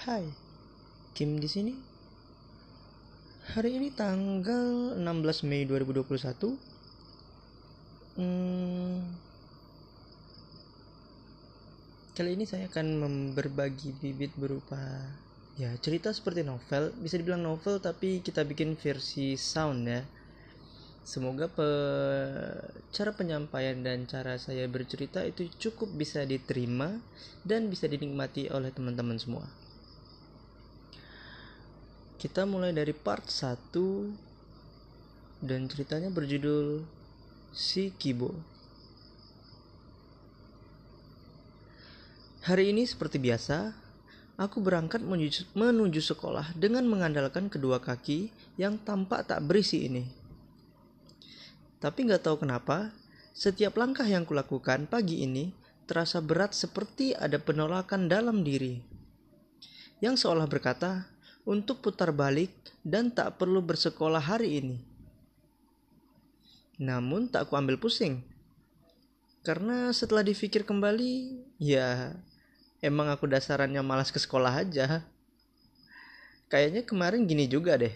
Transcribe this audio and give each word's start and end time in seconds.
Hai, 0.00 0.24
Kim 1.12 1.36
di 1.36 1.44
sini. 1.44 1.76
Hari 3.52 3.76
ini 3.76 3.92
tanggal 3.92 4.96
16 4.96 5.44
Mei 5.44 5.68
2021. 5.68 6.56
Hmm, 8.16 9.04
kali 12.16 12.32
ini 12.32 12.48
saya 12.48 12.64
akan 12.72 12.88
berbagi 13.36 13.92
bibit 14.00 14.32
berupa 14.40 14.80
ya 15.60 15.68
cerita 15.84 16.16
seperti 16.16 16.48
novel. 16.48 16.96
Bisa 16.96 17.20
dibilang 17.20 17.44
novel 17.44 17.84
tapi 17.84 18.24
kita 18.24 18.48
bikin 18.48 18.80
versi 18.80 19.36
sound 19.36 19.84
ya. 19.84 20.00
Semoga 21.04 21.52
pe 21.52 21.68
cara 22.88 23.12
penyampaian 23.12 23.76
dan 23.84 24.08
cara 24.08 24.40
saya 24.40 24.64
bercerita 24.64 25.20
itu 25.28 25.44
cukup 25.60 25.92
bisa 25.92 26.24
diterima 26.24 26.88
dan 27.44 27.68
bisa 27.68 27.84
dinikmati 27.84 28.48
oleh 28.48 28.72
teman-teman 28.72 29.20
semua. 29.20 29.44
Kita 32.20 32.44
mulai 32.44 32.76
dari 32.76 32.92
part 32.92 33.32
1 33.32 33.72
dan 35.40 35.64
ceritanya 35.72 36.12
berjudul 36.12 36.84
Si 37.48 37.96
Kibo. 37.96 38.36
Hari 42.44 42.76
ini 42.76 42.84
seperti 42.84 43.16
biasa, 43.16 43.72
aku 44.36 44.60
berangkat 44.60 45.00
menuju, 45.00 45.48
menuju 45.56 46.04
sekolah 46.04 46.52
dengan 46.60 46.84
mengandalkan 46.92 47.48
kedua 47.48 47.80
kaki 47.80 48.28
yang 48.60 48.76
tampak 48.76 49.24
tak 49.24 49.40
berisi 49.40 49.88
ini. 49.88 50.04
Tapi 51.80 52.04
nggak 52.04 52.28
tahu 52.28 52.44
kenapa, 52.44 52.92
setiap 53.32 53.80
langkah 53.80 54.04
yang 54.04 54.28
kulakukan 54.28 54.84
pagi 54.92 55.24
ini 55.24 55.56
terasa 55.88 56.20
berat 56.20 56.52
seperti 56.52 57.16
ada 57.16 57.40
penolakan 57.40 58.12
dalam 58.12 58.44
diri. 58.44 58.84
Yang 60.04 60.28
seolah 60.28 60.44
berkata, 60.44 61.08
untuk 61.44 61.80
putar 61.80 62.12
balik 62.12 62.52
dan 62.84 63.12
tak 63.12 63.40
perlu 63.40 63.64
bersekolah 63.64 64.20
hari 64.20 64.60
ini. 64.60 64.78
Namun 66.80 67.28
tak 67.28 67.52
kuambil 67.52 67.76
pusing. 67.76 68.24
Karena 69.40 69.92
setelah 69.92 70.20
dipikir 70.20 70.64
kembali, 70.68 71.44
ya 71.60 72.12
emang 72.84 73.08
aku 73.08 73.24
dasarannya 73.28 73.80
malas 73.80 74.12
ke 74.12 74.20
sekolah 74.20 74.52
aja. 74.64 75.04
Kayaknya 76.50 76.82
kemarin 76.84 77.24
gini 77.24 77.46
juga 77.46 77.76
deh. 77.76 77.92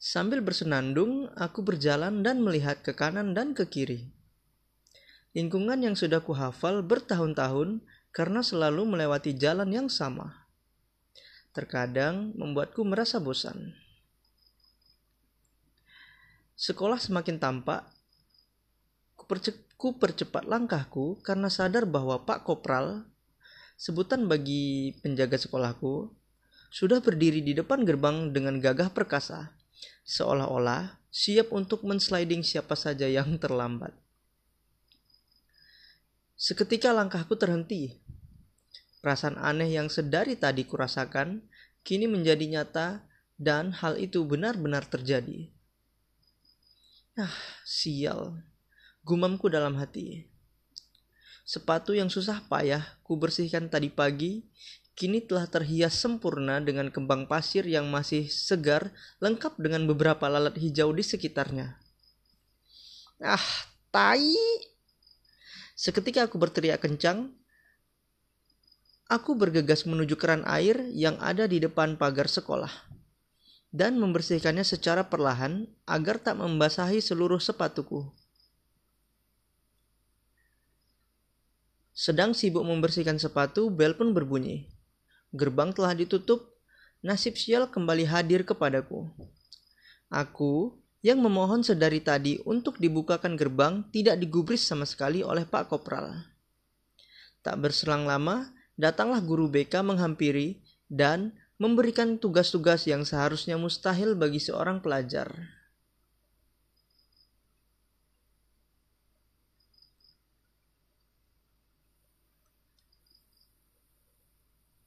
Sambil 0.00 0.40
bersenandung, 0.40 1.28
aku 1.36 1.60
berjalan 1.60 2.24
dan 2.24 2.40
melihat 2.40 2.80
ke 2.80 2.96
kanan 2.96 3.36
dan 3.36 3.52
ke 3.52 3.68
kiri. 3.68 4.08
Lingkungan 5.36 5.78
yang 5.84 5.94
sudah 5.94 6.24
kuhafal 6.24 6.80
bertahun-tahun 6.80 7.84
karena 8.10 8.40
selalu 8.40 8.82
melewati 8.88 9.36
jalan 9.36 9.68
yang 9.70 9.86
sama. 9.92 10.39
Terkadang 11.50 12.34
membuatku 12.38 12.86
merasa 12.86 13.18
bosan. 13.18 13.74
Sekolah 16.54 17.00
semakin 17.00 17.40
tampak. 17.40 17.88
Ku 19.80 19.96
percepat 19.96 20.44
langkahku 20.44 21.24
karena 21.24 21.48
sadar 21.48 21.88
bahwa 21.88 22.20
Pak 22.26 22.44
Kopral, 22.44 23.06
sebutan 23.80 24.28
bagi 24.28 24.92
penjaga 25.00 25.40
sekolahku, 25.40 26.12
sudah 26.70 27.00
berdiri 27.00 27.40
di 27.40 27.56
depan 27.56 27.82
gerbang 27.82 28.30
dengan 28.30 28.60
gagah 28.60 28.92
perkasa 28.92 29.56
seolah-olah 30.04 30.98
siap 31.10 31.54
untuk 31.54 31.86
mensliding 31.86 32.42
siapa 32.42 32.74
saja 32.74 33.06
yang 33.06 33.38
terlambat. 33.38 33.94
Seketika 36.34 36.90
langkahku 36.90 37.36
terhenti. 37.36 38.00
Perasaan 39.00 39.40
aneh 39.40 39.72
yang 39.72 39.88
sedari 39.88 40.36
tadi 40.36 40.68
kurasakan 40.68 41.40
kini 41.80 42.04
menjadi 42.04 42.44
nyata 42.44 43.04
dan 43.40 43.72
hal 43.72 43.96
itu 43.96 44.20
benar-benar 44.28 44.84
terjadi. 44.84 45.48
Ah, 47.16 47.32
sial. 47.64 48.44
Gumamku 49.04 49.48
dalam 49.48 49.80
hati. 49.80 50.28
Sepatu 51.48 51.96
yang 51.96 52.12
susah 52.12 52.44
payah 52.46 52.84
ku 53.02 53.16
bersihkan 53.16 53.72
tadi 53.72 53.88
pagi 53.90 54.44
kini 55.00 55.24
telah 55.24 55.48
terhias 55.48 55.96
sempurna 55.96 56.60
dengan 56.60 56.92
kembang 56.92 57.24
pasir 57.24 57.64
yang 57.64 57.88
masih 57.88 58.28
segar, 58.28 58.92
lengkap 59.24 59.56
dengan 59.56 59.88
beberapa 59.88 60.28
lalat 60.28 60.60
hijau 60.60 60.92
di 60.92 61.00
sekitarnya. 61.00 61.80
Ah, 63.24 63.40
tai! 63.88 64.36
Seketika 65.72 66.28
aku 66.28 66.36
berteriak 66.36 66.84
kencang, 66.84 67.32
aku 69.10 69.34
bergegas 69.34 69.82
menuju 69.90 70.14
keran 70.14 70.46
air 70.46 70.78
yang 70.94 71.18
ada 71.18 71.50
di 71.50 71.58
depan 71.58 71.98
pagar 71.98 72.30
sekolah 72.30 72.70
dan 73.74 73.98
membersihkannya 73.98 74.62
secara 74.62 75.10
perlahan 75.10 75.66
agar 75.82 76.22
tak 76.22 76.38
membasahi 76.38 77.02
seluruh 77.02 77.42
sepatuku. 77.42 78.06
Sedang 81.90 82.32
sibuk 82.32 82.62
membersihkan 82.64 83.18
sepatu, 83.18 83.68
bel 83.68 83.92
pun 83.98 84.14
berbunyi. 84.14 84.70
Gerbang 85.34 85.74
telah 85.74 85.92
ditutup, 85.92 86.56
nasib 87.02 87.36
sial 87.36 87.68
kembali 87.68 88.08
hadir 88.08 88.46
kepadaku. 88.46 89.10
Aku 90.10 90.80
yang 91.02 91.22
memohon 91.22 91.62
sedari 91.62 92.02
tadi 92.02 92.42
untuk 92.42 92.80
dibukakan 92.80 93.36
gerbang 93.38 93.86
tidak 93.94 94.18
digubris 94.18 94.64
sama 94.64 94.88
sekali 94.88 95.22
oleh 95.22 95.46
Pak 95.46 95.70
Kopral. 95.70 96.10
Tak 97.44 97.56
berselang 97.62 98.08
lama, 98.08 98.50
datanglah 98.80 99.20
guru 99.20 99.52
BK 99.52 99.84
menghampiri 99.84 100.56
dan 100.88 101.36
memberikan 101.60 102.16
tugas-tugas 102.16 102.88
yang 102.88 103.04
seharusnya 103.04 103.60
mustahil 103.60 104.16
bagi 104.16 104.40
seorang 104.40 104.80
pelajar. 104.80 105.59